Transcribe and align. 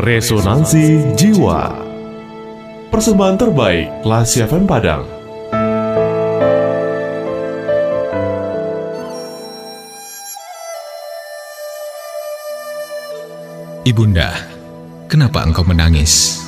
Resonansi 0.00 1.12
Jiwa 1.12 1.76
Persembahan 2.88 3.36
terbaik 3.36 4.00
Lasi 4.00 4.40
FM 4.40 4.64
Padang 4.64 5.04
Ibunda, 13.84 14.32
kenapa 15.04 15.44
engkau 15.44 15.68
menangis? 15.68 16.40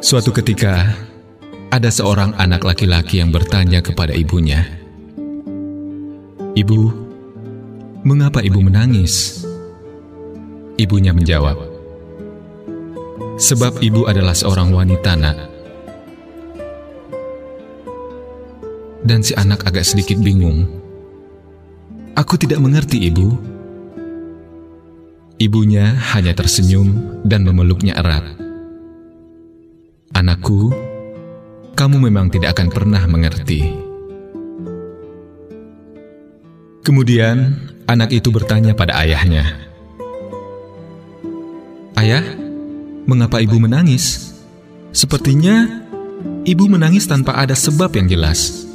Suatu 0.00 0.32
ketika, 0.32 0.92
ada 1.74 1.90
seorang 1.90 2.38
anak 2.38 2.62
laki-laki 2.62 3.18
yang 3.18 3.34
bertanya 3.34 3.82
kepada 3.82 4.14
ibunya, 4.14 4.62
"Ibu, 6.54 6.80
mengapa 8.06 8.38
ibu 8.46 8.62
menangis?" 8.62 9.42
Ibunya 10.78 11.10
menjawab, 11.10 11.58
"Sebab 13.42 13.82
ibu 13.82 14.06
adalah 14.06 14.38
seorang 14.38 14.70
wanita, 14.70 15.18
Nak." 15.18 15.38
Dan 19.02 19.26
si 19.26 19.34
anak 19.34 19.66
agak 19.66 19.82
sedikit 19.82 20.22
bingung. 20.22 20.70
"Aku 22.14 22.38
tidak 22.38 22.62
mengerti, 22.62 23.02
Ibu." 23.10 23.28
Ibunya 25.42 25.90
hanya 26.14 26.38
tersenyum 26.38 27.18
dan 27.26 27.42
memeluknya 27.42 27.98
erat. 27.98 28.22
Anakku, 30.14 30.93
kamu 31.74 32.06
memang 32.06 32.30
tidak 32.30 32.54
akan 32.54 32.70
pernah 32.70 33.02
mengerti. 33.10 33.66
Kemudian, 36.86 37.58
anak 37.90 38.14
itu 38.14 38.30
bertanya 38.30 38.78
pada 38.78 38.94
ayahnya, 39.02 39.42
"Ayah, 41.98 42.22
mengapa 43.10 43.42
ibu 43.42 43.58
menangis? 43.58 44.36
Sepertinya 44.94 45.82
ibu 46.46 46.70
menangis 46.70 47.10
tanpa 47.10 47.34
ada 47.34 47.58
sebab 47.58 47.90
yang 47.98 48.06
jelas." 48.06 48.70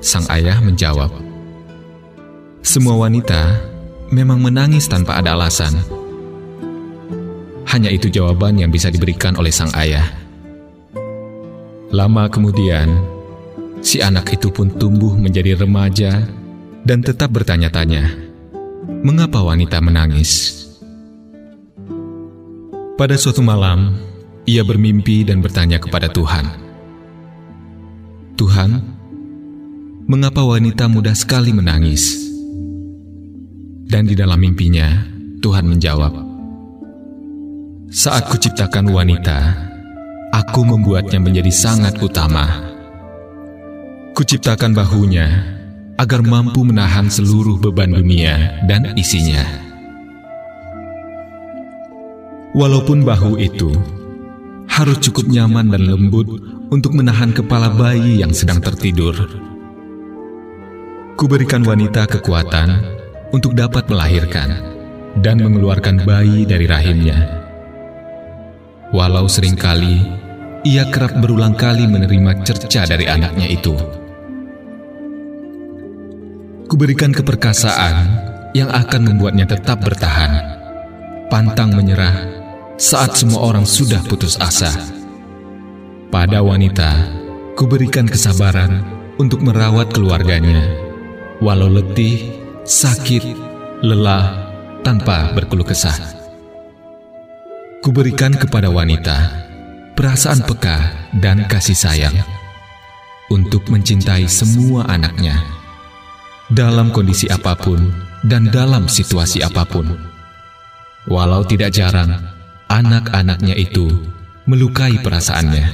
Sang 0.00 0.24
ayah 0.32 0.56
menjawab, 0.64 1.12
"Semua 2.64 2.96
wanita 2.96 3.60
memang 4.08 4.40
menangis 4.40 4.88
tanpa 4.88 5.20
ada 5.20 5.36
alasan." 5.36 5.76
Hanya 7.68 7.90
itu 7.90 8.06
jawaban 8.06 8.54
yang 8.54 8.70
bisa 8.70 8.86
diberikan 8.86 9.34
oleh 9.34 9.50
sang 9.50 9.74
ayah. 9.74 10.23
Lama 11.94 12.26
kemudian, 12.26 12.90
si 13.78 14.02
anak 14.02 14.34
itu 14.34 14.50
pun 14.50 14.66
tumbuh 14.66 15.14
menjadi 15.14 15.54
remaja 15.54 16.26
dan 16.82 17.06
tetap 17.06 17.30
bertanya-tanya, 17.30 18.10
mengapa 19.06 19.38
wanita 19.38 19.78
menangis? 19.78 20.58
Pada 22.98 23.14
suatu 23.14 23.46
malam, 23.46 23.94
ia 24.42 24.66
bermimpi 24.66 25.22
dan 25.22 25.38
bertanya 25.38 25.78
kepada 25.78 26.10
Tuhan, 26.10 26.50
"Tuhan, 28.42 28.70
mengapa 30.10 30.42
wanita 30.42 30.90
mudah 30.90 31.14
sekali 31.14 31.54
menangis?" 31.54 32.26
Dan 33.86 34.10
di 34.10 34.18
dalam 34.18 34.42
mimpinya, 34.42 34.98
Tuhan 35.38 35.70
menjawab, 35.70 36.10
saat 37.86 38.26
kuciptakan 38.26 38.90
wanita, 38.90 39.38
aku 40.34 40.66
membuatnya 40.66 41.22
menjadi 41.22 41.52
sangat 41.54 42.02
utama. 42.02 42.74
Kuciptakan 44.18 44.74
bahunya 44.74 45.26
agar 45.94 46.26
mampu 46.26 46.66
menahan 46.66 47.06
seluruh 47.06 47.62
beban 47.62 47.94
dunia 47.94 48.66
dan 48.66 48.98
isinya. 48.98 49.46
Walaupun 52.54 53.06
bahu 53.06 53.38
itu 53.38 53.70
harus 54.70 54.98
cukup 55.02 55.30
nyaman 55.30 55.70
dan 55.70 55.86
lembut 55.86 56.26
untuk 56.70 56.98
menahan 56.98 57.30
kepala 57.30 57.70
bayi 57.70 58.22
yang 58.22 58.34
sedang 58.34 58.58
tertidur. 58.58 59.14
Kuberikan 61.14 61.62
wanita 61.62 62.10
kekuatan 62.10 62.74
untuk 63.30 63.54
dapat 63.54 63.86
melahirkan 63.86 64.50
dan 65.22 65.38
mengeluarkan 65.38 66.02
bayi 66.02 66.42
dari 66.42 66.66
rahimnya 66.66 67.44
Walau 68.94 69.26
sering 69.26 69.58
kali 69.58 70.06
ia 70.64 70.88
kerap 70.88 71.20
berulang 71.20 71.52
kali 71.52 71.84
menerima 71.84 72.40
cerca 72.42 72.88
dari 72.88 73.04
anaknya 73.04 73.46
itu. 73.46 73.76
Kuberikan 76.64 77.12
keperkasaan 77.12 77.96
yang 78.56 78.72
akan 78.72 79.12
membuatnya 79.12 79.44
tetap 79.44 79.84
bertahan, 79.84 80.58
pantang 81.28 81.76
menyerah 81.76 82.16
saat 82.80 83.14
semua 83.14 83.44
orang 83.44 83.68
sudah 83.68 84.00
putus 84.08 84.40
asa. 84.40 84.72
Pada 86.08 86.40
wanita, 86.40 86.90
kuberikan 87.54 88.08
kesabaran 88.08 88.82
untuk 89.20 89.44
merawat 89.44 89.92
keluarganya, 89.94 90.64
walau 91.38 91.70
letih, 91.70 92.34
sakit, 92.66 93.22
lelah, 93.84 94.50
tanpa 94.80 95.30
berkeluh 95.36 95.66
kesah 95.66 96.24
kuberikan 97.84 98.32
kepada 98.32 98.72
wanita 98.72 99.44
perasaan 99.94 100.42
peka 100.42 101.06
dan 101.22 101.46
kasih 101.46 101.78
sayang 101.78 102.18
untuk 103.30 103.70
mencintai 103.70 104.26
semua 104.26 104.82
anaknya 104.90 105.38
dalam 106.50 106.90
kondisi 106.90 107.30
apa 107.30 107.54
pun 107.54 107.94
dan 108.26 108.50
dalam 108.50 108.90
situasi 108.90 109.40
apa 109.46 109.62
pun. 109.62 109.86
Walau 111.06 111.46
tidak 111.46 111.72
jarang, 111.76 112.10
anak-anaknya 112.66 113.54
itu 113.54 113.86
melukai 114.50 114.98
perasaannya, 114.98 115.66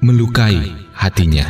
melukai 0.00 0.88
hatinya. 0.96 1.46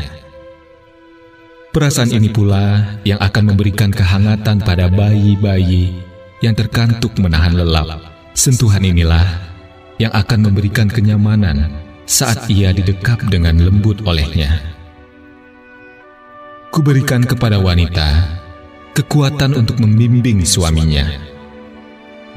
Perasaan 1.69 2.11
ini 2.11 2.33
pula 2.33 2.97
yang 3.07 3.21
akan 3.23 3.55
memberikan 3.55 3.93
kehangatan 3.93 4.65
pada 4.65 4.91
bayi-bayi 4.91 5.95
yang 6.43 6.57
terkantuk 6.57 7.15
menahan 7.21 7.55
lelap. 7.55 8.03
Sentuhan 8.33 8.83
inilah 8.83 9.48
yang 9.99 10.15
akan 10.15 10.51
memberikan 10.51 10.87
kenyamanan 10.87 11.75
saat 12.09 12.47
ia 12.49 12.73
didekap 12.73 13.21
dengan 13.29 13.59
lembut 13.61 14.01
olehnya. 14.07 14.63
Kuberikan 16.73 17.27
kepada 17.27 17.59
wanita 17.59 18.39
kekuatan 18.95 19.55
untuk 19.59 19.79
membimbing 19.83 20.43
suaminya 20.47 21.07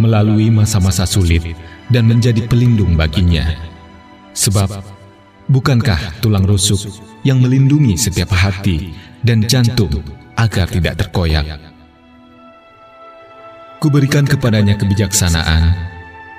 melalui 0.01 0.49
masa-masa 0.49 1.05
sulit 1.05 1.53
dan 1.93 2.09
menjadi 2.09 2.45
pelindung 2.49 2.97
baginya. 2.97 3.53
Sebab, 4.33 4.81
bukankah 5.51 6.23
tulang 6.23 6.47
rusuk 6.47 6.89
yang 7.21 7.43
melindungi 7.43 7.99
setiap 7.99 8.33
hati 8.33 8.95
dan 9.21 9.45
jantung 9.45 10.01
agar 10.39 10.65
tidak 10.71 10.97
terkoyak? 11.05 11.45
Kuberikan 13.81 14.25
kepadanya 14.29 14.77
kebijaksanaan 14.77 15.90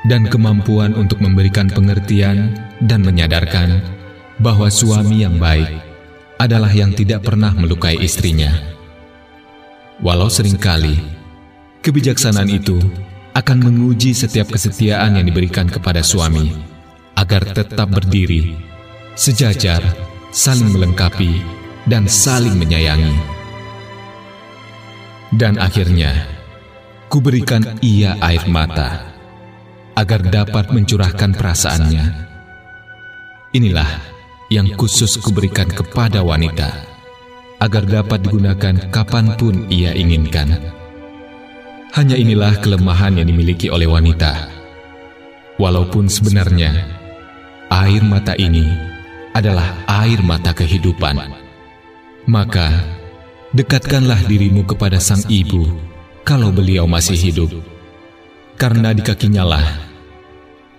dan 0.07 0.27
kemampuan 0.27 0.95
untuk 0.99 1.23
memberikan 1.23 1.71
pengertian 1.71 2.59
dan 2.83 3.07
menyadarkan 3.07 3.79
bahwa 4.43 4.67
suami 4.67 5.23
yang 5.23 5.39
baik 5.39 5.71
adalah 6.43 6.71
yang 6.75 6.91
tidak 6.91 7.23
pernah 7.23 7.55
melukai 7.55 7.95
istrinya. 8.03 8.51
Walau 10.03 10.27
sering 10.27 10.59
kali 10.59 10.99
kebijaksanaan 11.87 12.51
itu 12.51 12.83
akan 13.33 13.59
menguji 13.63 14.11
setiap 14.11 14.51
kesetiaan 14.51 15.19
yang 15.19 15.27
diberikan 15.31 15.71
kepada 15.71 16.03
suami 16.03 16.51
agar 17.15 17.47
tetap 17.55 17.87
berdiri, 17.87 18.59
sejajar, 19.15 19.81
saling 20.35 20.75
melengkapi, 20.75 21.39
dan 21.87 22.11
saling 22.11 22.59
menyayangi. 22.59 23.15
Dan 25.33 25.57
akhirnya, 25.57 26.29
kuberikan 27.09 27.65
ia 27.81 28.19
air 28.21 28.45
mata 28.51 29.12
agar 29.97 30.25
dapat 30.25 30.73
mencurahkan 30.73 31.37
perasaannya. 31.37 32.05
Inilah 33.53 33.91
yang 34.49 34.73
khusus 34.77 35.21
kuberikan 35.21 35.69
kepada 35.69 36.25
wanita, 36.25 36.73
agar 37.61 37.85
dapat 37.85 38.25
digunakan 38.25 38.77
kapan 38.89 39.37
pun 39.37 39.69
ia 39.69 39.93
inginkan. 39.93 40.57
Hanya 41.93 42.17
inilah 42.17 42.57
kelemahan 42.65 43.21
yang 43.21 43.29
dimiliki 43.29 43.69
oleh 43.69 43.85
wanita. 43.85 44.49
Walaupun 45.61 46.09
sebenarnya 46.09 46.73
air 47.69 48.01
mata 48.01 48.33
ini 48.41 48.65
adalah 49.37 49.85
air 49.85 50.25
mata 50.25 50.57
kehidupan, 50.57 51.21
maka 52.25 52.73
dekatkanlah 53.53 54.25
dirimu 54.25 54.65
kepada 54.65 54.97
sang 54.97 55.21
ibu 55.29 55.69
kalau 56.25 56.49
beliau 56.49 56.89
masih 56.89 57.21
hidup 57.21 57.53
karena 58.59 58.93
di 58.93 59.03
kakinya 59.05 59.45
lah 59.47 59.67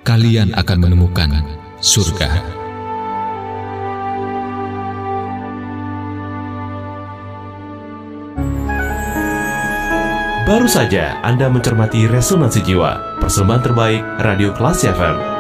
kalian 0.04 0.52
akan 0.54 0.78
menemukan 0.84 1.32
surga. 1.80 2.30
Baru 10.44 10.68
saja 10.68 11.18
Anda 11.24 11.48
mencermati 11.48 12.04
Resonansi 12.06 12.62
Jiwa, 12.68 13.18
persembahan 13.24 13.64
terbaik 13.64 14.04
Radio 14.22 14.52
Klasik 14.52 14.92
FM. 14.92 15.33